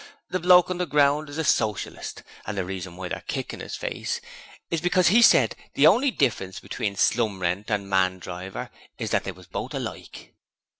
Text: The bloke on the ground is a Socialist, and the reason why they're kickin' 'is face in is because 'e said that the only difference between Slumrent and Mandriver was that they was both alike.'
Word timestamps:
The 0.31 0.39
bloke 0.39 0.71
on 0.71 0.79
the 0.79 0.87
ground 0.87 1.29
is 1.29 1.37
a 1.37 1.43
Socialist, 1.43 2.23
and 2.47 2.57
the 2.57 2.65
reason 2.65 2.97
why 2.97 3.07
they're 3.09 3.23
kickin' 3.27 3.61
'is 3.61 3.75
face 3.75 4.17
in 4.17 4.23
is 4.71 4.81
because 4.81 5.11
'e 5.11 5.21
said 5.21 5.51
that 5.51 5.57
the 5.75 5.85
only 5.85 6.09
difference 6.09 6.59
between 6.59 6.95
Slumrent 6.95 7.69
and 7.69 7.87
Mandriver 7.87 8.71
was 8.97 9.11
that 9.11 9.25
they 9.25 9.31
was 9.31 9.45
both 9.45 9.75
alike.' 9.75 10.33